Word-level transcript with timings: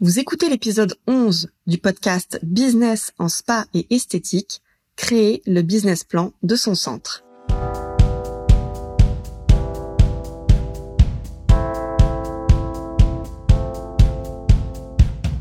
Vous 0.00 0.18
écoutez 0.18 0.50
l'épisode 0.50 0.96
11 1.06 1.52
du 1.68 1.78
podcast 1.78 2.40
Business 2.42 3.12
en 3.20 3.28
spa 3.28 3.66
et 3.74 3.86
esthétique, 3.94 4.60
créer 4.96 5.40
le 5.46 5.62
business 5.62 6.02
plan 6.02 6.32
de 6.42 6.56
son 6.56 6.74
centre. 6.74 7.22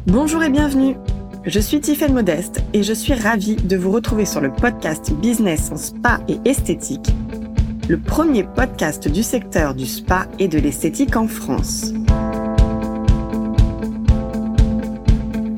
Bonjour 0.05 0.43
et 0.43 0.51
bienvenue. 0.51 0.97
Je 1.45 1.59
suis 1.59 1.81
Tiffaine 1.81 2.13
Modeste 2.13 2.61
et 2.73 2.83
je 2.83 2.93
suis 2.93 3.15
ravie 3.15 3.55
de 3.55 3.75
vous 3.75 3.91
retrouver 3.91 4.25
sur 4.25 4.39
le 4.39 4.53
podcast 4.53 5.11
Business 5.13 5.71
en 5.71 5.77
spa 5.77 6.19
et 6.27 6.37
esthétique, 6.47 7.09
le 7.89 7.99
premier 7.99 8.43
podcast 8.43 9.07
du 9.07 9.23
secteur 9.23 9.73
du 9.73 9.87
spa 9.87 10.27
et 10.37 10.47
de 10.47 10.59
l'esthétique 10.59 11.15
en 11.15 11.27
France. 11.27 11.91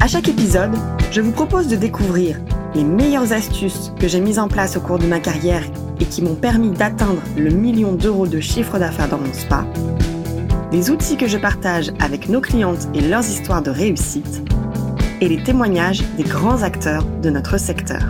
À 0.05 0.07
chaque 0.07 0.29
épisode, 0.29 0.75
je 1.09 1.19
vous 1.19 1.31
propose 1.31 1.67
de 1.67 1.75
découvrir 1.75 2.39
les 2.75 2.83
meilleures 2.83 3.33
astuces 3.33 3.91
que 3.99 4.07
j'ai 4.07 4.19
mises 4.19 4.37
en 4.37 4.47
place 4.47 4.77
au 4.77 4.79
cours 4.79 4.99
de 4.99 5.07
ma 5.07 5.19
carrière 5.19 5.63
et 5.99 6.05
qui 6.05 6.21
m'ont 6.21 6.35
permis 6.35 6.69
d'atteindre 6.69 7.23
le 7.35 7.49
million 7.49 7.93
d'euros 7.93 8.27
de 8.27 8.39
chiffre 8.39 8.77
d'affaires 8.77 9.09
dans 9.09 9.17
mon 9.17 9.33
spa, 9.33 9.65
les 10.71 10.91
outils 10.91 11.17
que 11.17 11.25
je 11.25 11.39
partage 11.39 11.91
avec 11.99 12.29
nos 12.29 12.39
clientes 12.39 12.87
et 12.93 13.01
leurs 13.01 13.27
histoires 13.27 13.63
de 13.63 13.71
réussite, 13.71 14.43
et 15.21 15.27
les 15.27 15.41
témoignages 15.41 16.03
des 16.17 16.23
grands 16.23 16.61
acteurs 16.61 17.03
de 17.23 17.31
notre 17.31 17.57
secteur. 17.57 18.03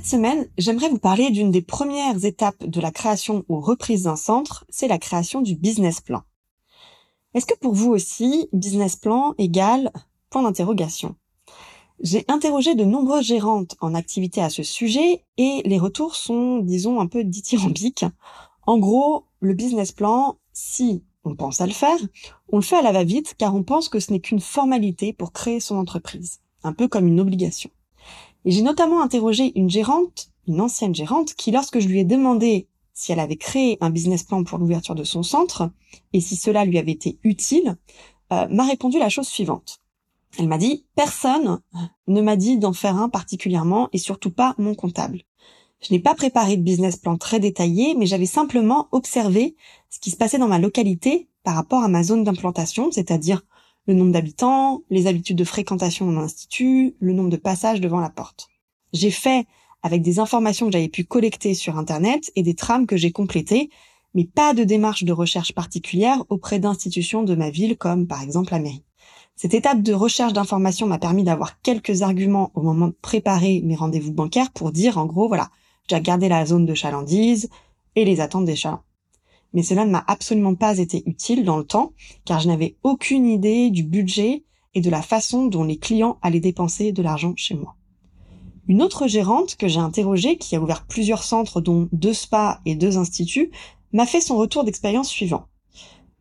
Cette 0.00 0.18
semaine, 0.18 0.48
j'aimerais 0.56 0.88
vous 0.88 0.98
parler 0.98 1.30
d'une 1.30 1.50
des 1.50 1.60
premières 1.60 2.24
étapes 2.24 2.64
de 2.64 2.80
la 2.80 2.90
création 2.90 3.44
ou 3.50 3.60
reprise 3.60 4.04
d'un 4.04 4.16
centre, 4.16 4.64
c'est 4.70 4.88
la 4.88 4.98
création 4.98 5.42
du 5.42 5.56
business 5.56 6.00
plan. 6.00 6.22
Est-ce 7.34 7.44
que 7.44 7.58
pour 7.58 7.74
vous 7.74 7.90
aussi, 7.90 8.48
business 8.54 8.96
plan 8.96 9.34
égale 9.36 9.92
point 10.30 10.42
d'interrogation? 10.42 11.16
J'ai 12.00 12.24
interrogé 12.28 12.74
de 12.74 12.84
nombreuses 12.86 13.26
gérantes 13.26 13.76
en 13.82 13.94
activité 13.94 14.40
à 14.40 14.48
ce 14.48 14.62
sujet 14.62 15.26
et 15.36 15.60
les 15.66 15.78
retours 15.78 16.16
sont, 16.16 16.60
disons, 16.60 16.98
un 16.98 17.06
peu 17.06 17.22
dithyrambiques. 17.22 18.06
En 18.66 18.78
gros, 18.78 19.26
le 19.40 19.52
business 19.52 19.92
plan, 19.92 20.38
si 20.54 21.04
on 21.24 21.36
pense 21.36 21.60
à 21.60 21.66
le 21.66 21.74
faire, 21.74 21.98
on 22.48 22.56
le 22.56 22.62
fait 22.62 22.78
à 22.78 22.82
la 22.82 22.92
va-vite 22.92 23.34
car 23.36 23.54
on 23.54 23.64
pense 23.64 23.90
que 23.90 24.00
ce 24.00 24.14
n'est 24.14 24.20
qu'une 24.20 24.40
formalité 24.40 25.12
pour 25.12 25.32
créer 25.32 25.60
son 25.60 25.76
entreprise, 25.76 26.40
un 26.62 26.72
peu 26.72 26.88
comme 26.88 27.06
une 27.06 27.20
obligation. 27.20 27.68
Et 28.44 28.50
j'ai 28.50 28.62
notamment 28.62 29.02
interrogé 29.02 29.52
une 29.58 29.70
gérante, 29.70 30.30
une 30.46 30.60
ancienne 30.60 30.94
gérante, 30.94 31.34
qui 31.34 31.50
lorsque 31.50 31.78
je 31.78 31.88
lui 31.88 32.00
ai 32.00 32.04
demandé 32.04 32.68
si 32.94 33.12
elle 33.12 33.20
avait 33.20 33.36
créé 33.36 33.78
un 33.80 33.90
business 33.90 34.22
plan 34.22 34.44
pour 34.44 34.58
l'ouverture 34.58 34.94
de 34.94 35.04
son 35.04 35.22
centre 35.22 35.70
et 36.12 36.20
si 36.20 36.36
cela 36.36 36.64
lui 36.64 36.78
avait 36.78 36.92
été 36.92 37.18
utile, 37.22 37.76
euh, 38.32 38.46
m'a 38.48 38.66
répondu 38.66 38.98
la 38.98 39.08
chose 39.08 39.26
suivante. 39.26 39.80
Elle 40.38 40.48
m'a 40.48 40.58
dit 40.58 40.86
personne 40.94 41.60
ne 42.06 42.20
m'a 42.20 42.36
dit 42.36 42.58
d'en 42.58 42.72
faire 42.72 42.96
un 42.96 43.08
particulièrement 43.08 43.88
et 43.92 43.98
surtout 43.98 44.30
pas 44.30 44.54
mon 44.58 44.74
comptable. 44.74 45.22
Je 45.80 45.92
n'ai 45.92 46.00
pas 46.00 46.14
préparé 46.14 46.56
de 46.56 46.62
business 46.62 46.96
plan 46.96 47.16
très 47.16 47.40
détaillé, 47.40 47.94
mais 47.94 48.06
j'avais 48.06 48.26
simplement 48.26 48.88
observé 48.92 49.56
ce 49.88 49.98
qui 49.98 50.10
se 50.10 50.16
passait 50.16 50.38
dans 50.38 50.48
ma 50.48 50.58
localité 50.58 51.28
par 51.42 51.54
rapport 51.54 51.82
à 51.82 51.88
ma 51.88 52.02
zone 52.02 52.22
d'implantation, 52.22 52.90
c'est-à-dire 52.92 53.42
le 53.86 53.94
nombre 53.94 54.12
d'habitants, 54.12 54.82
les 54.90 55.06
habitudes 55.06 55.38
de 55.38 55.44
fréquentation 55.44 56.08
en 56.08 56.16
institut, 56.16 56.94
le 57.00 57.12
nombre 57.12 57.30
de 57.30 57.36
passages 57.36 57.80
devant 57.80 58.00
la 58.00 58.10
porte. 58.10 58.48
J'ai 58.92 59.10
fait 59.10 59.46
avec 59.82 60.02
des 60.02 60.18
informations 60.18 60.66
que 60.66 60.72
j'avais 60.72 60.88
pu 60.88 61.04
collecter 61.04 61.54
sur 61.54 61.78
Internet 61.78 62.30
et 62.36 62.42
des 62.42 62.54
trames 62.54 62.86
que 62.86 62.96
j'ai 62.96 63.12
complétées, 63.12 63.70
mais 64.14 64.24
pas 64.24 64.54
de 64.54 64.64
démarche 64.64 65.04
de 65.04 65.12
recherche 65.12 65.54
particulière 65.54 66.22
auprès 66.28 66.58
d'institutions 66.58 67.22
de 67.22 67.34
ma 67.34 67.50
ville 67.50 67.76
comme 67.76 68.06
par 68.06 68.22
exemple 68.22 68.52
la 68.52 68.58
mairie. 68.58 68.84
Cette 69.36 69.54
étape 69.54 69.82
de 69.82 69.94
recherche 69.94 70.34
d'informations 70.34 70.86
m'a 70.86 70.98
permis 70.98 71.24
d'avoir 71.24 71.62
quelques 71.62 72.02
arguments 72.02 72.50
au 72.54 72.60
moment 72.60 72.88
de 72.88 72.96
préparer 73.00 73.62
mes 73.64 73.76
rendez-vous 73.76 74.12
bancaires 74.12 74.50
pour 74.50 74.70
dire 74.70 74.98
en 74.98 75.06
gros 75.06 75.28
voilà, 75.28 75.50
j'ai 75.88 75.96
regardé 75.96 76.28
la 76.28 76.44
zone 76.44 76.66
de 76.66 76.74
chalandise 76.74 77.48
et 77.96 78.04
les 78.04 78.20
attentes 78.20 78.44
des 78.44 78.56
chalands 78.56 78.82
mais 79.52 79.62
cela 79.62 79.84
ne 79.84 79.90
m'a 79.90 80.04
absolument 80.06 80.54
pas 80.54 80.78
été 80.78 81.02
utile 81.06 81.44
dans 81.44 81.56
le 81.56 81.64
temps, 81.64 81.92
car 82.24 82.40
je 82.40 82.48
n'avais 82.48 82.76
aucune 82.82 83.26
idée 83.26 83.70
du 83.70 83.82
budget 83.82 84.44
et 84.74 84.80
de 84.80 84.90
la 84.90 85.02
façon 85.02 85.46
dont 85.46 85.64
les 85.64 85.78
clients 85.78 86.18
allaient 86.22 86.40
dépenser 86.40 86.92
de 86.92 87.02
l'argent 87.02 87.34
chez 87.36 87.54
moi. 87.54 87.76
Une 88.68 88.82
autre 88.82 89.08
gérante 89.08 89.56
que 89.56 89.66
j'ai 89.66 89.80
interrogée, 89.80 90.36
qui 90.36 90.54
a 90.54 90.60
ouvert 90.60 90.86
plusieurs 90.86 91.24
centres 91.24 91.60
dont 91.60 91.88
deux 91.92 92.12
spas 92.12 92.60
et 92.66 92.76
deux 92.76 92.98
instituts, 92.98 93.50
m'a 93.92 94.06
fait 94.06 94.20
son 94.20 94.36
retour 94.36 94.62
d'expérience 94.62 95.08
suivant. 95.08 95.46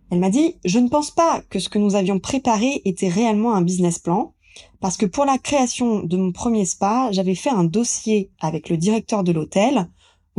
Elle 0.10 0.20
m'a 0.20 0.32
dit, 0.32 0.56
je 0.66 0.80
ne 0.80 0.90
pense 0.90 1.12
pas 1.12 1.42
que 1.50 1.60
ce 1.60 1.70
que 1.70 1.78
nous 1.78 1.96
avions 1.96 2.20
préparé 2.20 2.82
était 2.86 3.10
réellement 3.10 3.54
un 3.54 3.62
business 3.62 4.00
plan, 4.00 4.34
parce 4.80 4.98
que 4.98 5.06
pour 5.06 5.26
la 5.26 5.38
création 5.38 6.00
de 6.00 6.18
mon 6.18 6.32
premier 6.32 6.66
spa, 6.66 7.10
j'avais 7.12 7.36
fait 7.36 7.52
un 7.52 7.64
dossier 7.64 8.32
avec 8.40 8.70
le 8.70 8.78
directeur 8.78 9.24
de 9.24 9.32
l'hôtel 9.32 9.88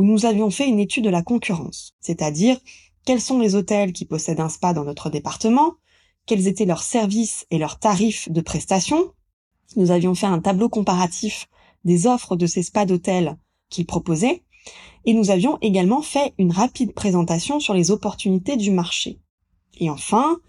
où 0.01 0.03
nous 0.03 0.25
avions 0.25 0.49
fait 0.49 0.67
une 0.67 0.79
étude 0.79 1.03
de 1.03 1.11
la 1.11 1.21
concurrence, 1.21 1.93
c'est-à-dire 1.99 2.57
quels 3.05 3.21
sont 3.21 3.37
les 3.37 3.53
hôtels 3.53 3.93
qui 3.93 4.05
possèdent 4.05 4.39
un 4.39 4.49
spa 4.49 4.73
dans 4.73 4.83
notre 4.83 5.11
département, 5.11 5.75
quels 6.25 6.47
étaient 6.47 6.65
leurs 6.65 6.81
services 6.81 7.45
et 7.51 7.59
leurs 7.59 7.77
tarifs 7.77 8.27
de 8.31 8.41
prestation. 8.41 9.13
Nous 9.75 9.91
avions 9.91 10.15
fait 10.15 10.25
un 10.25 10.39
tableau 10.39 10.69
comparatif 10.69 11.47
des 11.85 12.07
offres 12.07 12.35
de 12.35 12.47
ces 12.47 12.63
spas 12.63 12.87
d'hôtels 12.87 13.37
qu'ils 13.69 13.85
proposaient, 13.85 14.41
et 15.05 15.13
nous 15.13 15.29
avions 15.29 15.59
également 15.61 16.01
fait 16.01 16.33
une 16.39 16.51
rapide 16.51 16.95
présentation 16.95 17.59
sur 17.59 17.75
les 17.75 17.91
opportunités 17.91 18.57
du 18.57 18.71
marché. 18.71 19.19
Et 19.79 19.91
enfin, 19.91 20.39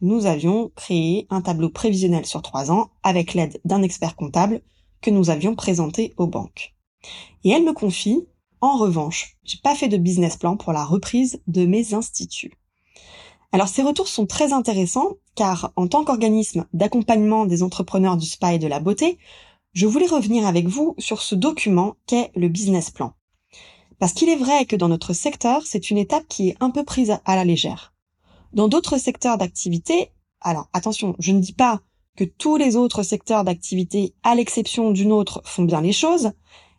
nous 0.00 0.24
avions 0.24 0.72
créé 0.76 1.26
un 1.28 1.42
tableau 1.42 1.68
prévisionnel 1.68 2.24
sur 2.24 2.40
trois 2.40 2.72
ans 2.72 2.88
avec 3.02 3.34
l'aide 3.34 3.60
d'un 3.66 3.82
expert 3.82 4.16
comptable 4.16 4.62
que 5.02 5.10
nous 5.10 5.28
avions 5.28 5.54
présenté 5.54 6.14
aux 6.16 6.26
banques. 6.26 6.74
Et 7.44 7.50
elle 7.50 7.64
me 7.64 7.74
confie 7.74 8.26
en 8.64 8.78
revanche, 8.78 9.36
j'ai 9.44 9.58
pas 9.62 9.74
fait 9.74 9.88
de 9.88 9.96
business 9.96 10.36
plan 10.36 10.56
pour 10.56 10.72
la 10.72 10.84
reprise 10.84 11.40
de 11.46 11.66
mes 11.66 11.92
instituts. 11.92 12.54
Alors 13.52 13.68
ces 13.68 13.82
retours 13.82 14.08
sont 14.08 14.26
très 14.26 14.52
intéressants 14.52 15.12
car 15.34 15.72
en 15.76 15.86
tant 15.86 16.04
qu'organisme 16.04 16.66
d'accompagnement 16.72 17.44
des 17.44 17.62
entrepreneurs 17.62 18.16
du 18.16 18.26
spa 18.26 18.54
et 18.54 18.58
de 18.58 18.66
la 18.66 18.80
beauté, 18.80 19.18
je 19.74 19.86
voulais 19.86 20.06
revenir 20.06 20.46
avec 20.46 20.66
vous 20.66 20.94
sur 20.98 21.20
ce 21.20 21.34
document 21.34 21.96
qu'est 22.06 22.30
le 22.36 22.48
business 22.48 22.90
plan. 22.90 23.12
Parce 23.98 24.12
qu'il 24.12 24.28
est 24.28 24.36
vrai 24.36 24.64
que 24.64 24.76
dans 24.76 24.88
notre 24.88 25.12
secteur, 25.12 25.62
c'est 25.66 25.90
une 25.90 25.98
étape 25.98 26.26
qui 26.28 26.48
est 26.48 26.56
un 26.60 26.70
peu 26.70 26.84
prise 26.84 27.18
à 27.24 27.36
la 27.36 27.44
légère. 27.44 27.92
Dans 28.54 28.68
d'autres 28.68 28.98
secteurs 28.98 29.36
d'activité, 29.36 30.10
alors 30.40 30.68
attention, 30.72 31.16
je 31.18 31.32
ne 31.32 31.40
dis 31.40 31.52
pas 31.52 31.80
que 32.16 32.24
tous 32.24 32.56
les 32.56 32.76
autres 32.76 33.02
secteurs 33.02 33.44
d'activité, 33.44 34.14
à 34.22 34.34
l'exception 34.34 34.90
d'une 34.90 35.12
autre, 35.12 35.42
font 35.44 35.64
bien 35.64 35.80
les 35.80 35.92
choses, 35.92 36.32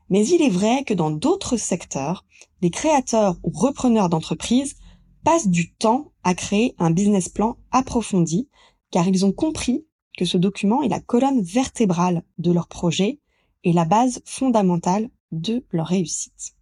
mais 0.09 0.25
il 0.27 0.41
est 0.41 0.49
vrai 0.49 0.83
que 0.83 0.93
dans 0.93 1.11
d'autres 1.11 1.57
secteurs, 1.57 2.25
les 2.61 2.69
créateurs 2.69 3.37
ou 3.43 3.51
repreneurs 3.51 4.09
d'entreprises 4.09 4.75
passent 5.23 5.47
du 5.47 5.73
temps 5.73 6.11
à 6.23 6.35
créer 6.35 6.75
un 6.77 6.91
business 6.91 7.29
plan 7.29 7.57
approfondi 7.71 8.47
car 8.91 9.07
ils 9.07 9.25
ont 9.25 9.31
compris 9.31 9.85
que 10.17 10.25
ce 10.25 10.37
document 10.37 10.81
est 10.81 10.89
la 10.89 10.99
colonne 10.99 11.41
vertébrale 11.41 12.23
de 12.37 12.51
leur 12.51 12.67
projet 12.67 13.19
et 13.63 13.73
la 13.73 13.85
base 13.85 14.21
fondamentale 14.25 15.09
de 15.31 15.65
leur 15.71 15.87
réussite. 15.87 16.55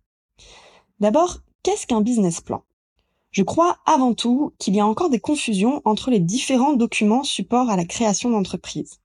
D'abord, 0.99 1.39
qu'est-ce 1.61 1.85
qu'un 1.85 2.01
business 2.01 2.41
plan? 2.41 2.63
Je 3.31 3.43
crois 3.43 3.77
avant 3.85 4.13
tout 4.13 4.53
qu'il 4.57 4.75
y 4.75 4.79
a 4.79 4.85
encore 4.85 5.09
des 5.09 5.19
confusions 5.19 5.81
entre 5.85 6.11
les 6.11 6.19
différents 6.19 6.73
documents 6.73 7.23
supports 7.23 7.69
à 7.69 7.75
la 7.75 7.85
création 7.85 8.29
d'entreprise. 8.29 8.99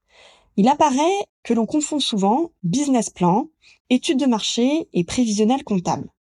Il 0.59 0.67
apparaît 0.67 1.25
que 1.45 1.55
l'on 1.55 1.67
confond 1.67 2.01
souvent 2.01 2.51
business 2.65 3.11
plan, 3.11 3.49
étude 3.91 4.19
de 4.19 4.27
marché 4.27 4.89
et 4.93 5.05
prévisionnel 5.05 5.63
comptable. 5.63 6.13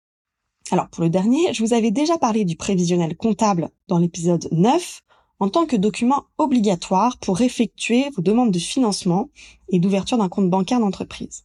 Alors 0.70 0.88
pour 0.90 1.02
le 1.02 1.10
dernier, 1.10 1.52
je 1.52 1.64
vous 1.64 1.72
avais 1.72 1.90
déjà 1.90 2.18
parlé 2.18 2.44
du 2.44 2.54
prévisionnel 2.54 3.16
comptable 3.16 3.68
dans 3.88 3.98
l'épisode 3.98 4.46
9 4.52 5.00
en 5.40 5.48
tant 5.48 5.66
que 5.66 5.74
document 5.74 6.26
obligatoire 6.38 7.18
pour 7.18 7.40
effectuer 7.40 8.10
vos 8.14 8.22
demandes 8.22 8.52
de 8.52 8.60
financement 8.60 9.28
et 9.70 9.80
d'ouverture 9.80 10.18
d'un 10.18 10.28
compte 10.28 10.50
bancaire 10.50 10.78
d'entreprise. 10.78 11.44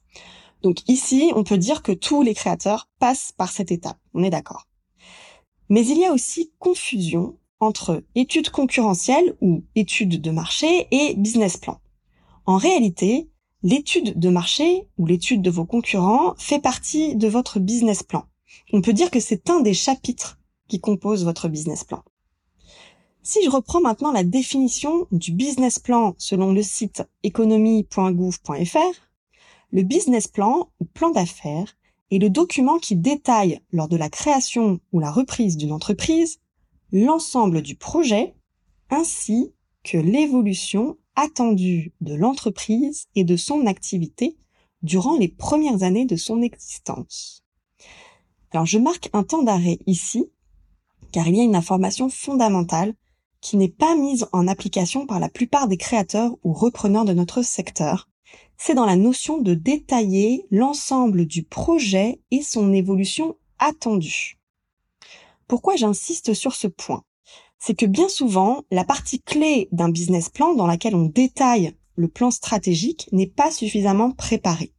Donc 0.62 0.88
ici, 0.88 1.32
on 1.36 1.44
peut 1.44 1.58
dire 1.58 1.82
que 1.82 1.94
tous 1.94 2.22
les 2.22 2.36
créateurs 2.36 2.90
passent 3.00 3.34
par 3.36 3.52
cette 3.52 3.72
étape, 3.72 3.98
on 4.14 4.24
est 4.24 4.30
d'accord. 4.30 4.68
Mais 5.68 5.84
il 5.84 5.98
y 5.98 6.06
a 6.06 6.14
aussi 6.14 6.52
confusion 6.60 7.40
entre 7.60 8.04
étude 8.14 8.52
concurrentielle 8.52 9.36
ou 9.42 9.64
étude 9.74 10.22
de 10.22 10.30
marché 10.30 10.88
et 10.92 11.16
business 11.16 11.58
plan. 11.58 11.80
En 12.46 12.58
réalité, 12.58 13.30
l'étude 13.62 14.20
de 14.20 14.30
marché 14.30 14.88
ou 14.98 15.06
l'étude 15.06 15.42
de 15.42 15.50
vos 15.50 15.66
concurrents 15.66 16.36
fait 16.38 16.60
partie 16.60 17.16
de 17.16 17.28
votre 17.28 17.60
business 17.60 18.04
plan. 18.04 18.26
On 18.74 18.82
peut 18.82 18.94
dire 18.94 19.12
que 19.12 19.22
c'est 19.22 19.50
un 19.50 19.62
des 19.62 19.74
chapitres 19.74 20.40
qui 20.68 20.82
composent 20.82 21.24
votre 21.24 21.48
business 21.48 21.84
plan. 21.84 22.04
Si 23.22 23.40
je 23.46 23.50
reprends 23.50 23.80
maintenant 23.80 24.12
la 24.12 24.26
définition 24.26 25.08
du 25.12 25.32
business 25.32 25.80
plan 25.80 26.14
selon 26.18 26.52
le 26.52 26.62
site 26.62 27.04
économie.gouv.fr, 27.24 28.78
le 29.72 29.82
business 29.84 30.28
plan 30.28 30.70
ou 30.82 30.86
plan 30.86 31.12
d'affaires 31.12 31.78
est 32.12 32.20
le 32.20 32.30
document 32.30 32.78
qui 32.78 32.98
détaille, 32.98 33.62
lors 33.72 33.88
de 33.88 33.96
la 33.96 34.10
création 34.10 34.82
ou 34.92 35.00
la 35.00 35.10
reprise 35.10 35.56
d'une 35.56 35.72
entreprise, 35.72 36.40
l'ensemble 36.92 37.62
du 37.62 37.76
projet 37.76 38.36
ainsi 38.90 39.54
que 39.84 39.98
l'évolution 39.98 40.98
attendue 41.16 41.94
de 42.02 42.16
l'entreprise 42.16 43.08
et 43.16 43.24
de 43.24 43.36
son 43.36 43.66
activité 43.66 44.38
durant 44.82 45.18
les 45.18 45.28
premières 45.28 45.84
années 45.84 46.06
de 46.06 46.16
son 46.16 46.42
existence. 46.42 47.44
Alors 48.52 48.66
je 48.66 48.78
marque 48.78 49.10
un 49.14 49.24
temps 49.24 49.44
d'arrêt 49.44 49.80
ici, 49.88 50.26
car 51.12 51.28
il 51.28 51.36
y 51.36 51.40
a 51.40 51.44
une 51.44 51.56
information 51.56 52.10
fondamentale 52.10 52.94
qui 53.42 53.58
n'est 53.58 53.70
pas 53.70 53.96
mise 53.96 54.28
en 54.32 54.48
application 54.48 55.06
par 55.06 55.20
la 55.20 55.30
plupart 55.30 55.68
des 55.68 55.78
créateurs 55.78 56.36
ou 56.44 56.54
repreneurs 56.54 57.06
de 57.06 57.14
notre 57.14 57.42
secteur. 57.42 58.08
C'est 58.58 58.74
dans 58.74 58.86
la 58.86 58.96
notion 58.96 59.40
de 59.40 59.54
détailler 59.54 60.46
l'ensemble 60.50 61.26
du 61.26 61.44
projet 61.44 62.22
et 62.32 62.42
son 62.42 62.72
évolution 62.72 63.36
attendue. 63.60 64.40
Pourquoi 65.48 65.76
j'insiste 65.76 66.34
sur 66.34 66.56
ce 66.56 66.68
point? 66.68 67.04
C'est 67.66 67.76
que 67.76 67.86
bien 67.86 68.10
souvent, 68.10 68.64
la 68.72 68.84
partie 68.84 69.22
clé 69.22 69.70
d'un 69.72 69.88
business 69.88 70.28
plan 70.28 70.54
dans 70.54 70.68
laquelle 70.68 70.96
on 70.96 71.06
détaille 71.06 71.74
le 71.96 72.10
plan 72.10 72.30
stratégique 72.30 73.08
n'est 73.14 73.26
pas 73.26 73.52
suffisamment 73.52 74.12
préparée. 74.12 74.74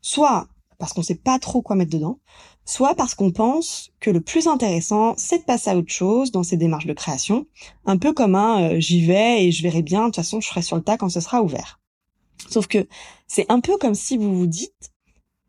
Soit 0.00 0.48
parce 0.78 0.92
qu'on 0.92 1.04
sait 1.04 1.14
pas 1.14 1.38
trop 1.38 1.62
quoi 1.62 1.76
mettre 1.76 1.92
dedans, 1.92 2.18
soit 2.64 2.96
parce 2.96 3.14
qu'on 3.14 3.30
pense 3.30 3.92
que 4.00 4.10
le 4.10 4.20
plus 4.20 4.48
intéressant, 4.48 5.14
c'est 5.16 5.38
de 5.38 5.44
passer 5.44 5.70
à 5.70 5.76
autre 5.76 5.92
chose 5.92 6.32
dans 6.32 6.42
ces 6.42 6.56
démarches 6.56 6.86
de 6.86 6.92
création, 6.92 7.46
un 7.86 7.98
peu 7.98 8.12
comme 8.12 8.34
un 8.34 8.62
euh, 8.62 8.80
j'y 8.80 9.06
vais 9.06 9.44
et 9.44 9.52
je 9.52 9.62
verrai 9.62 9.82
bien, 9.82 10.00
de 10.00 10.06
toute 10.06 10.16
façon 10.16 10.40
je 10.40 10.48
ferai 10.48 10.62
sur 10.62 10.74
le 10.74 10.82
tas 10.82 10.96
quand 10.96 11.10
ce 11.10 11.20
sera 11.20 11.40
ouvert. 11.40 11.78
Sauf 12.50 12.66
que 12.66 12.88
c'est 13.28 13.46
un 13.48 13.60
peu 13.60 13.78
comme 13.78 13.94
si 13.94 14.16
vous 14.16 14.34
vous 14.34 14.48
dites, 14.48 14.92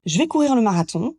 je 0.06 0.20
vais 0.20 0.28
courir 0.28 0.54
le 0.56 0.62
marathon, 0.62 1.16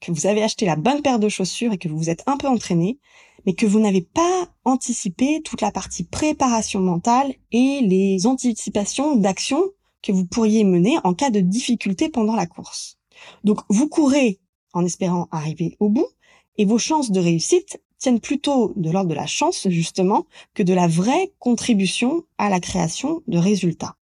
que 0.00 0.12
vous 0.12 0.26
avez 0.26 0.42
acheté 0.42 0.66
la 0.66 0.76
bonne 0.76 1.02
paire 1.02 1.18
de 1.18 1.28
chaussures 1.28 1.72
et 1.72 1.78
que 1.78 1.88
vous 1.88 1.98
vous 1.98 2.10
êtes 2.10 2.22
un 2.26 2.36
peu 2.36 2.48
entraîné, 2.48 2.98
mais 3.46 3.54
que 3.54 3.66
vous 3.66 3.80
n'avez 3.80 4.02
pas 4.02 4.48
anticipé 4.64 5.42
toute 5.42 5.60
la 5.60 5.70
partie 5.70 6.04
préparation 6.04 6.80
mentale 6.80 7.34
et 7.52 7.80
les 7.82 8.26
anticipations 8.26 9.16
d'actions 9.16 9.64
que 10.02 10.12
vous 10.12 10.26
pourriez 10.26 10.64
mener 10.64 10.98
en 11.04 11.14
cas 11.14 11.30
de 11.30 11.40
difficulté 11.40 12.08
pendant 12.08 12.36
la 12.36 12.46
course. 12.46 12.98
Donc 13.44 13.60
vous 13.68 13.88
courez 13.88 14.40
en 14.72 14.84
espérant 14.84 15.28
arriver 15.30 15.76
au 15.80 15.88
bout 15.88 16.08
et 16.56 16.64
vos 16.64 16.78
chances 16.78 17.10
de 17.10 17.20
réussite 17.20 17.80
tiennent 17.98 18.20
plutôt 18.20 18.72
de 18.76 18.90
l'ordre 18.90 19.10
de 19.10 19.14
la 19.14 19.26
chance 19.26 19.68
justement 19.68 20.26
que 20.54 20.62
de 20.62 20.72
la 20.72 20.88
vraie 20.88 21.32
contribution 21.38 22.24
à 22.38 22.48
la 22.48 22.60
création 22.60 23.22
de 23.26 23.38
résultats. 23.38 23.96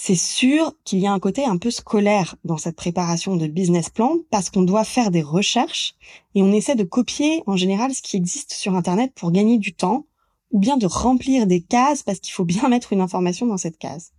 C'est 0.00 0.14
sûr 0.14 0.74
qu'il 0.84 1.00
y 1.00 1.08
a 1.08 1.12
un 1.12 1.18
côté 1.18 1.44
un 1.44 1.58
peu 1.58 1.72
scolaire 1.72 2.36
dans 2.44 2.56
cette 2.56 2.76
préparation 2.76 3.34
de 3.34 3.48
business 3.48 3.90
plan 3.90 4.14
parce 4.30 4.48
qu'on 4.48 4.62
doit 4.62 4.84
faire 4.84 5.10
des 5.10 5.22
recherches 5.22 5.96
et 6.36 6.42
on 6.42 6.52
essaie 6.52 6.76
de 6.76 6.84
copier 6.84 7.42
en 7.48 7.56
général 7.56 7.92
ce 7.92 8.00
qui 8.00 8.16
existe 8.16 8.52
sur 8.52 8.76
Internet 8.76 9.12
pour 9.16 9.32
gagner 9.32 9.58
du 9.58 9.74
temps 9.74 10.06
ou 10.52 10.60
bien 10.60 10.76
de 10.76 10.86
remplir 10.86 11.48
des 11.48 11.60
cases 11.60 12.04
parce 12.04 12.20
qu'il 12.20 12.32
faut 12.32 12.44
bien 12.44 12.68
mettre 12.70 12.92
une 12.92 13.00
information 13.00 13.46
dans 13.46 13.56
cette 13.56 13.76
case. 13.76 14.12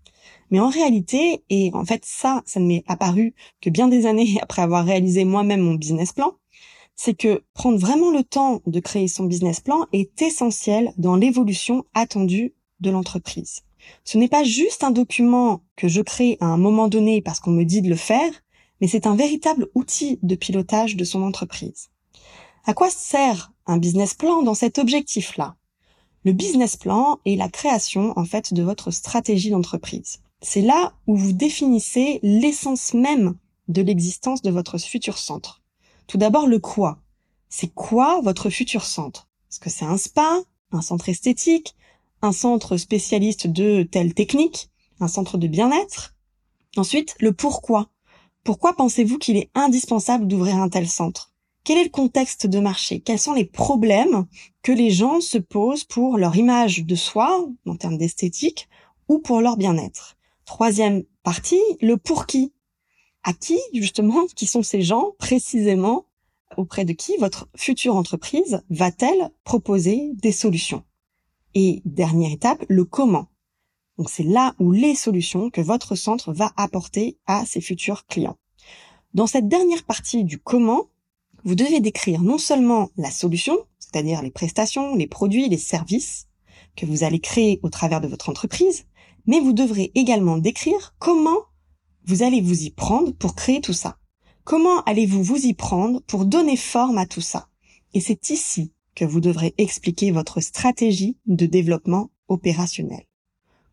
Mais 0.52 0.60
en 0.60 0.68
réalité, 0.68 1.46
et 1.50 1.72
en 1.74 1.86
fait 1.86 2.04
ça, 2.04 2.44
ça 2.46 2.60
ne 2.60 2.66
m'est 2.66 2.84
apparu 2.86 3.34
que 3.62 3.70
bien 3.70 3.88
des 3.88 4.06
années 4.06 4.38
après 4.42 4.62
avoir 4.62 4.84
réalisé 4.84 5.24
moi-même 5.24 5.62
mon 5.62 5.76
business 5.76 6.12
plan, 6.12 6.34
c'est 6.98 7.18
que 7.18 7.42
prendre 7.54 7.80
vraiment 7.80 8.12
le 8.12 8.26
temps 8.26 8.60
de 8.68 8.82
créer 8.82 9.08
son 9.08 9.24
business 9.24 9.62
plan 9.62 9.86
est 9.94 10.22
essentiel 10.22 10.92
dans 10.98 11.16
l'évolution 11.16 11.86
attendue 11.94 12.54
de 12.82 12.90
l'entreprise. 12.90 13.64
Ce 14.04 14.18
n'est 14.18 14.28
pas 14.28 14.44
juste 14.44 14.84
un 14.84 14.92
document 14.92 15.62
que 15.76 15.88
je 15.88 16.02
crée 16.02 16.38
à 16.40 16.46
un 16.46 16.58
moment 16.58 16.88
donné 16.88 17.22
parce 17.22 17.40
qu'on 17.40 17.52
me 17.52 17.64
dit 17.64 17.82
de 17.82 17.90
le 17.90 17.96
faire, 17.96 18.32
mais 18.82 18.88
c'est 18.88 19.08
un 19.08 19.16
véritable 19.16 19.70
outil 19.76 20.20
de 20.24 20.36
pilotage 20.36 20.96
de 20.96 21.04
son 21.04 21.22
entreprise. 21.24 21.90
À 22.66 22.74
quoi 22.74 22.90
sert 22.90 23.52
un 23.66 23.78
business 23.78 24.14
plan 24.14 24.44
dans 24.44 24.54
cet 24.54 24.78
objectif-là? 24.80 25.56
Le 26.26 26.34
business 26.34 26.76
plan 26.76 27.20
est 27.26 27.36
la 27.36 27.50
création 27.50 28.18
en 28.18 28.26
fait 28.26 28.54
de 28.54 28.64
votre 28.64 28.92
stratégie 28.92 29.52
d'entreprise. 29.52 30.20
C'est 30.42 30.62
là 30.62 30.94
où 31.08 31.16
vous 31.16 31.34
définissez 31.34 32.20
l'essence 32.24 32.94
même 32.94 33.36
de 33.68 33.82
l'existence 33.82 34.42
de 34.42 34.52
votre 34.52 34.78
futur 34.78 35.18
centre. 35.18 35.62
Tout 36.08 36.18
d'abord 36.18 36.48
le 36.48 36.60
quoi. 36.60 37.00
C'est 37.50 37.74
quoi 37.74 38.22
votre 38.22 38.50
futur 38.50 38.84
centre? 38.84 39.28
Est-ce 39.50 39.60
que 39.60 39.70
c'est 39.70 39.86
un 39.86 39.98
spa, 39.98 40.40
un 40.72 40.82
centre 40.82 41.10
esthétique, 41.10 41.76
un 42.22 42.32
centre 42.32 42.78
spécialiste 42.78 43.48
de 43.48 43.84
telle 43.84 44.14
technique, 44.14 44.70
un 45.00 45.08
centre 45.08 45.38
de 45.38 45.48
bien-être. 45.48 46.16
Ensuite, 46.76 47.16
le 47.20 47.34
pourquoi. 47.34 47.90
Pourquoi 48.44 48.74
pensez-vous 48.74 49.18
qu'il 49.18 49.38
est 49.38 49.50
indispensable 49.56 50.28
d'ouvrir 50.28 50.58
un 50.58 50.70
tel 50.70 50.88
centre? 50.88 51.34
Quel 51.64 51.78
est 51.78 51.84
le 51.84 51.90
contexte 51.90 52.48
de 52.48 52.60
marché? 52.60 53.00
Quels 53.00 53.20
sont 53.20 53.34
les 53.34 53.46
problèmes 53.46 54.26
que 54.64 54.72
les 54.72 54.90
gens 54.90 55.22
se 55.22 55.38
posent 55.38 55.84
pour 55.84 56.18
leur 56.18 56.36
image 56.36 56.84
de 56.86 56.96
soi, 56.96 57.48
en 57.66 57.76
termes 57.76 57.98
d'esthétique, 57.98 58.68
ou 59.08 59.20
pour 59.20 59.42
leur 59.42 59.58
bien-être? 59.58 60.18
Troisième 60.46 61.04
partie, 61.24 61.62
le 61.82 61.98
pour 61.98 62.26
qui? 62.26 62.54
À 63.24 63.34
qui, 63.34 63.60
justement, 63.74 64.26
qui 64.36 64.48
sont 64.48 64.64
ces 64.64 64.82
gens 64.82 65.12
précisément? 65.20 66.06
Auprès 66.58 66.86
de 66.86 66.94
qui 66.94 67.16
votre 67.18 67.48
future 67.56 67.96
entreprise 67.96 68.64
va-t-elle 68.70 69.30
proposer 69.44 70.12
des 70.16 70.32
solutions? 70.32 70.84
Et 71.56 71.82
dernière 71.86 72.32
étape, 72.32 72.64
le 72.68 72.86
comment. 72.86 73.28
Donc 73.98 74.10
c'est 74.10 74.24
là 74.24 74.56
où 74.60 74.72
les 74.72 74.96
solutions 74.96 75.50
que 75.50 75.62
votre 75.62 75.96
centre 75.96 76.32
va 76.32 76.54
apporter 76.56 77.18
à 77.26 77.46
ses 77.46 77.62
futurs 77.62 78.06
clients. 78.06 78.38
Dans 79.14 79.28
cette 79.28 79.48
dernière 79.48 79.84
partie 79.84 80.24
du 80.24 80.40
comment, 80.40 80.90
vous 81.44 81.56
devez 81.56 81.80
décrire 81.80 82.22
non 82.22 82.38
seulement 82.38 82.90
la 82.98 83.12
solution, 83.12 83.58
c'est-à-dire 83.80 84.22
les 84.22 84.32
prestations, 84.32 84.96
les 84.96 85.08
produits, 85.08 85.50
les 85.50 85.58
services 85.58 86.28
que 86.76 86.86
vous 86.86 87.04
allez 87.04 87.20
créer 87.20 87.60
au 87.64 87.70
travers 87.70 88.02
de 88.02 88.08
votre 88.08 88.30
entreprise, 88.30 88.86
mais 89.26 89.40
vous 89.40 89.54
devrez 89.54 89.92
également 89.96 90.38
décrire 90.38 90.96
comment 91.00 91.40
vous 92.06 92.24
allez 92.24 92.42
vous 92.42 92.64
y 92.64 92.72
prendre 92.72 93.12
pour 93.12 93.36
créer 93.36 93.62
tout 93.62 93.74
ça. 93.74 93.98
Comment 94.44 94.82
allez-vous 94.84 95.24
vous 95.24 95.46
y 95.46 95.54
prendre 95.54 96.02
pour 96.04 96.26
donner 96.26 96.58
forme 96.58 96.98
à 96.98 97.06
tout 97.06 97.22
ça? 97.22 97.50
Et 97.94 98.00
c'est 98.00 98.30
ici 98.30 98.72
que 99.00 99.06
vous 99.06 99.22
devrez 99.22 99.54
expliquer 99.58 100.12
votre 100.12 100.42
stratégie 100.42 101.16
de 101.26 101.46
développement 101.46 102.12
opérationnel. 102.28 103.06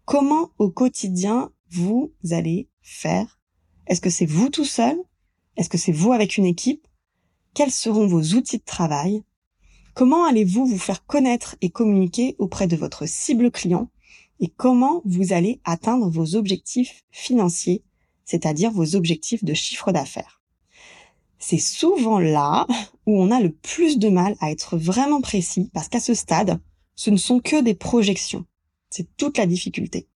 Comment 0.04 0.52
au 0.58 0.70
quotidien 0.70 1.50
vous 1.68 2.12
allez 2.30 2.68
faire? 2.80 3.40
Est-ce 3.88 4.00
que 4.00 4.08
c'est 4.08 4.24
vous 4.24 4.50
tout 4.50 4.64
seul? 4.64 4.96
Est-ce 5.56 5.68
que 5.68 5.78
c'est 5.78 5.90
vous 5.90 6.12
avec 6.12 6.36
une 6.36 6.46
équipe? 6.46 6.86
Quels 7.54 7.72
seront 7.72 8.06
vos 8.06 8.22
outils 8.34 8.58
de 8.58 8.64
travail? 8.64 9.24
Comment 9.94 10.26
allez-vous 10.26 10.64
vous 10.64 10.78
faire 10.78 11.04
connaître 11.06 11.56
et 11.60 11.70
communiquer 11.70 12.36
auprès 12.38 12.68
de 12.68 12.76
votre 12.76 13.04
cible 13.06 13.50
client? 13.50 13.90
Et 14.38 14.46
comment 14.46 15.02
vous 15.04 15.32
allez 15.32 15.60
atteindre 15.64 16.08
vos 16.08 16.36
objectifs 16.36 17.02
financiers, 17.10 17.82
c'est-à-dire 18.24 18.70
vos 18.70 18.94
objectifs 18.94 19.42
de 19.42 19.54
chiffre 19.54 19.90
d'affaires? 19.90 20.40
C'est 21.38 21.58
souvent 21.58 22.18
là 22.18 22.66
où 23.06 23.20
on 23.20 23.30
a 23.30 23.40
le 23.40 23.52
plus 23.52 23.98
de 23.98 24.08
mal 24.08 24.36
à 24.40 24.50
être 24.50 24.76
vraiment 24.76 25.20
précis 25.20 25.70
parce 25.72 25.88
qu'à 25.88 26.00
ce 26.00 26.14
stade, 26.14 26.60
ce 26.94 27.10
ne 27.10 27.16
sont 27.16 27.40
que 27.40 27.62
des 27.62 27.74
projections. 27.74 28.46
C'est 28.90 29.16
toute 29.16 29.38
la 29.38 29.46
difficulté. 29.46 30.08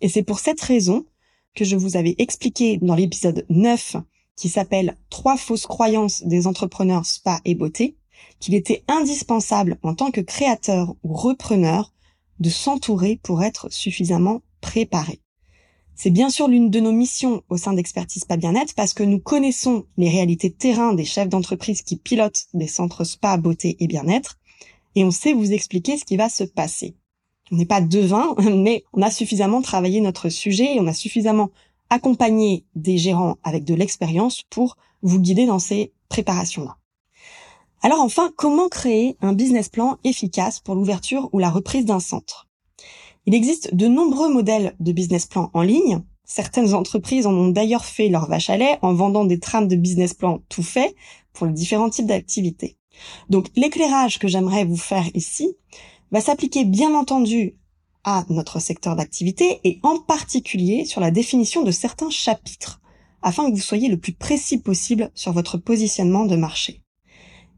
Et 0.00 0.08
c'est 0.08 0.22
pour 0.22 0.38
cette 0.38 0.60
raison 0.60 1.06
que 1.54 1.64
je 1.64 1.76
vous 1.76 1.96
avais 1.96 2.14
expliqué 2.18 2.78
dans 2.78 2.94
l'épisode 2.94 3.44
9 3.48 3.96
qui 4.36 4.48
s'appelle 4.48 4.96
Trois 5.10 5.36
fausses 5.36 5.66
croyances 5.66 6.22
des 6.22 6.46
entrepreneurs 6.46 7.04
spa 7.04 7.40
et 7.44 7.54
beauté 7.54 7.96
qu'il 8.38 8.54
était 8.54 8.84
indispensable 8.88 9.78
en 9.82 9.94
tant 9.94 10.10
que 10.10 10.20
créateur 10.20 10.94
ou 11.02 11.14
repreneur 11.14 11.92
de 12.38 12.50
s'entourer 12.50 13.18
pour 13.22 13.42
être 13.42 13.70
suffisamment 13.72 14.42
préparé. 14.60 15.20
C'est 16.00 16.10
bien 16.10 16.30
sûr 16.30 16.46
l'une 16.46 16.70
de 16.70 16.78
nos 16.78 16.92
missions 16.92 17.42
au 17.48 17.56
sein 17.56 17.72
d'Expertise 17.72 18.24
Pas 18.24 18.36
Bien-être 18.36 18.72
parce 18.76 18.94
que 18.94 19.02
nous 19.02 19.18
connaissons 19.18 19.84
les 19.96 20.08
réalités 20.08 20.48
de 20.48 20.54
terrain 20.54 20.94
des 20.94 21.04
chefs 21.04 21.28
d'entreprise 21.28 21.82
qui 21.82 21.96
pilotent 21.96 22.46
des 22.54 22.68
centres 22.68 23.02
spa, 23.02 23.36
beauté 23.36 23.76
et 23.80 23.88
bien-être 23.88 24.38
et 24.94 25.02
on 25.02 25.10
sait 25.10 25.32
vous 25.32 25.50
expliquer 25.50 25.98
ce 25.98 26.04
qui 26.04 26.16
va 26.16 26.28
se 26.28 26.44
passer. 26.44 26.94
On 27.50 27.56
n'est 27.56 27.66
pas 27.66 27.80
devin, 27.80 28.36
mais 28.38 28.84
on 28.92 29.02
a 29.02 29.10
suffisamment 29.10 29.60
travaillé 29.60 30.00
notre 30.00 30.28
sujet 30.28 30.76
et 30.76 30.80
on 30.80 30.86
a 30.86 30.94
suffisamment 30.94 31.50
accompagné 31.90 32.64
des 32.76 32.96
gérants 32.96 33.38
avec 33.42 33.64
de 33.64 33.74
l'expérience 33.74 34.44
pour 34.50 34.76
vous 35.02 35.18
guider 35.18 35.46
dans 35.46 35.58
ces 35.58 35.92
préparations-là. 36.10 36.76
Alors 37.82 38.02
enfin, 38.02 38.30
comment 38.36 38.68
créer 38.68 39.16
un 39.20 39.32
business 39.32 39.68
plan 39.68 39.98
efficace 40.04 40.60
pour 40.60 40.76
l'ouverture 40.76 41.28
ou 41.32 41.40
la 41.40 41.50
reprise 41.50 41.86
d'un 41.86 41.98
centre? 41.98 42.47
Il 43.28 43.34
existe 43.34 43.74
de 43.74 43.88
nombreux 43.88 44.32
modèles 44.32 44.74
de 44.80 44.90
business 44.90 45.26
plan 45.26 45.50
en 45.52 45.60
ligne. 45.60 46.02
Certaines 46.24 46.72
entreprises 46.72 47.26
en 47.26 47.34
ont 47.34 47.48
d'ailleurs 47.48 47.84
fait 47.84 48.08
leur 48.08 48.26
vache 48.26 48.48
à 48.48 48.56
lait 48.56 48.78
en 48.80 48.94
vendant 48.94 49.26
des 49.26 49.38
trames 49.38 49.68
de 49.68 49.76
business 49.76 50.14
plan 50.14 50.40
tout 50.48 50.62
fait 50.62 50.94
pour 51.34 51.46
les 51.46 51.52
différents 51.52 51.90
types 51.90 52.06
d'activités. 52.06 52.78
Donc 53.28 53.48
l'éclairage 53.54 54.18
que 54.18 54.28
j'aimerais 54.28 54.64
vous 54.64 54.78
faire 54.78 55.04
ici 55.12 55.54
va 56.10 56.22
s'appliquer 56.22 56.64
bien 56.64 56.94
entendu 56.94 57.58
à 58.02 58.24
notre 58.30 58.60
secteur 58.60 58.96
d'activité 58.96 59.60
et 59.62 59.78
en 59.82 59.98
particulier 59.98 60.86
sur 60.86 61.02
la 61.02 61.10
définition 61.10 61.62
de 61.62 61.70
certains 61.70 62.08
chapitres 62.08 62.80
afin 63.20 63.50
que 63.50 63.54
vous 63.54 63.60
soyez 63.60 63.88
le 63.88 63.98
plus 63.98 64.14
précis 64.14 64.56
possible 64.56 65.10
sur 65.14 65.34
votre 65.34 65.58
positionnement 65.58 66.24
de 66.24 66.36
marché. 66.36 66.80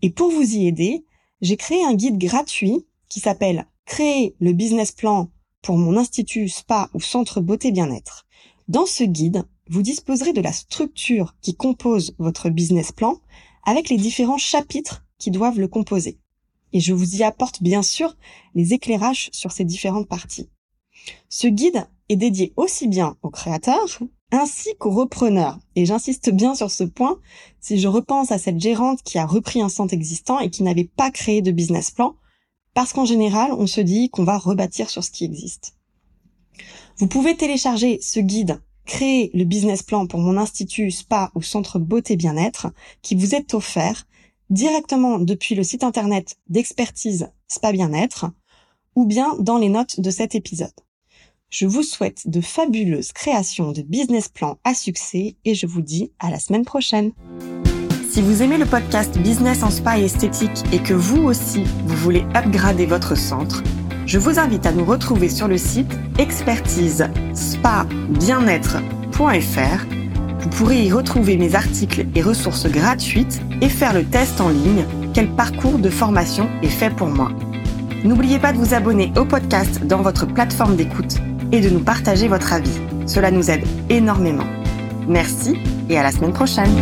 Et 0.02 0.10
pour 0.10 0.32
vous 0.32 0.56
y 0.56 0.66
aider, 0.66 1.04
j'ai 1.42 1.56
créé 1.56 1.84
un 1.84 1.94
guide 1.94 2.18
gratuit 2.18 2.86
qui 3.08 3.20
s'appelle 3.20 3.68
Créer 3.86 4.34
le 4.40 4.52
business 4.52 4.90
plan 4.90 5.30
pour 5.62 5.76
mon 5.76 5.96
institut 5.96 6.48
spa 6.48 6.90
ou 6.94 7.00
centre 7.00 7.40
beauté 7.40 7.72
bien-être. 7.72 8.26
Dans 8.68 8.86
ce 8.86 9.04
guide, 9.04 9.44
vous 9.68 9.82
disposerez 9.82 10.32
de 10.32 10.40
la 10.40 10.52
structure 10.52 11.34
qui 11.40 11.54
compose 11.54 12.14
votre 12.18 12.50
business 12.50 12.92
plan 12.92 13.20
avec 13.64 13.88
les 13.88 13.96
différents 13.96 14.38
chapitres 14.38 15.04
qui 15.18 15.30
doivent 15.30 15.60
le 15.60 15.68
composer. 15.68 16.18
Et 16.72 16.80
je 16.80 16.92
vous 16.92 17.16
y 17.16 17.22
apporte 17.22 17.62
bien 17.62 17.82
sûr 17.82 18.16
les 18.54 18.74
éclairages 18.74 19.28
sur 19.32 19.52
ces 19.52 19.64
différentes 19.64 20.08
parties. 20.08 20.48
Ce 21.28 21.46
guide 21.46 21.86
est 22.08 22.16
dédié 22.16 22.52
aussi 22.56 22.88
bien 22.88 23.16
aux 23.22 23.30
créateurs 23.30 23.86
ainsi 24.32 24.70
qu'aux 24.78 24.90
repreneurs. 24.90 25.58
Et 25.76 25.86
j'insiste 25.86 26.30
bien 26.30 26.54
sur 26.54 26.70
ce 26.70 26.84
point 26.84 27.18
si 27.60 27.78
je 27.78 27.88
repense 27.88 28.32
à 28.32 28.38
cette 28.38 28.60
gérante 28.60 29.02
qui 29.02 29.18
a 29.18 29.26
repris 29.26 29.60
un 29.60 29.68
centre 29.68 29.94
existant 29.94 30.38
et 30.38 30.50
qui 30.50 30.62
n'avait 30.62 30.84
pas 30.84 31.10
créé 31.10 31.42
de 31.42 31.50
business 31.50 31.90
plan, 31.90 32.14
parce 32.80 32.94
qu'en 32.94 33.04
général, 33.04 33.52
on 33.52 33.66
se 33.66 33.82
dit 33.82 34.08
qu'on 34.08 34.24
va 34.24 34.38
rebâtir 34.38 34.88
sur 34.88 35.04
ce 35.04 35.10
qui 35.10 35.26
existe. 35.26 35.74
Vous 36.96 37.08
pouvez 37.08 37.36
télécharger 37.36 37.98
ce 38.00 38.20
guide 38.20 38.62
créer 38.86 39.30
le 39.34 39.44
business 39.44 39.82
plan 39.82 40.06
pour 40.06 40.18
mon 40.18 40.38
institut 40.38 40.90
spa 40.90 41.30
ou 41.34 41.42
centre 41.42 41.78
beauté 41.78 42.16
bien-être 42.16 42.68
qui 43.02 43.16
vous 43.16 43.34
est 43.34 43.52
offert 43.52 44.06
directement 44.48 45.18
depuis 45.18 45.54
le 45.54 45.62
site 45.62 45.84
internet 45.84 46.38
d'expertise 46.48 47.28
spa 47.48 47.70
bien-être 47.70 48.30
ou 48.96 49.04
bien 49.04 49.36
dans 49.38 49.58
les 49.58 49.68
notes 49.68 50.00
de 50.00 50.10
cet 50.10 50.34
épisode. 50.34 50.72
Je 51.50 51.66
vous 51.66 51.82
souhaite 51.82 52.30
de 52.30 52.40
fabuleuses 52.40 53.12
créations 53.12 53.72
de 53.72 53.82
business 53.82 54.30
plans 54.30 54.56
à 54.64 54.72
succès 54.72 55.36
et 55.44 55.54
je 55.54 55.66
vous 55.66 55.82
dis 55.82 56.12
à 56.18 56.30
la 56.30 56.38
semaine 56.38 56.64
prochaine. 56.64 57.12
Si 58.10 58.22
vous 58.22 58.42
aimez 58.42 58.58
le 58.58 58.66
podcast 58.66 59.16
Business 59.18 59.62
en 59.62 59.70
Spa 59.70 59.96
et 59.96 60.06
Esthétique 60.06 60.64
et 60.72 60.80
que 60.80 60.94
vous 60.94 61.22
aussi, 61.22 61.62
vous 61.86 61.94
voulez 61.94 62.26
upgrader 62.34 62.84
votre 62.84 63.16
centre, 63.16 63.62
je 64.04 64.18
vous 64.18 64.40
invite 64.40 64.66
à 64.66 64.72
nous 64.72 64.84
retrouver 64.84 65.28
sur 65.28 65.46
le 65.46 65.56
site 65.56 65.96
expertise 66.18 67.08
spa 67.34 67.86
bien-être.fr. 68.08 69.86
Vous 70.40 70.48
pourrez 70.48 70.82
y 70.82 70.92
retrouver 70.92 71.36
mes 71.36 71.54
articles 71.54 72.04
et 72.16 72.20
ressources 72.20 72.66
gratuites 72.66 73.40
et 73.60 73.68
faire 73.68 73.94
le 73.94 74.02
test 74.02 74.40
en 74.40 74.48
ligne 74.48 74.86
quel 75.14 75.28
parcours 75.28 75.78
de 75.78 75.88
formation 75.88 76.50
est 76.64 76.68
fait 76.68 76.90
pour 76.90 77.10
moi. 77.10 77.30
N'oubliez 78.02 78.40
pas 78.40 78.52
de 78.52 78.58
vous 78.58 78.74
abonner 78.74 79.12
au 79.16 79.24
podcast 79.24 79.86
dans 79.86 80.02
votre 80.02 80.26
plateforme 80.26 80.74
d'écoute 80.74 81.18
et 81.52 81.60
de 81.60 81.70
nous 81.70 81.84
partager 81.84 82.26
votre 82.26 82.52
avis. 82.52 82.80
Cela 83.06 83.30
nous 83.30 83.52
aide 83.52 83.64
énormément. 83.88 84.48
Merci 85.06 85.58
et 85.88 85.96
à 85.96 86.02
la 86.02 86.10
semaine 86.10 86.32
prochaine. 86.32 86.74